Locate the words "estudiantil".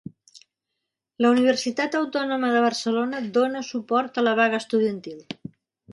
4.65-5.25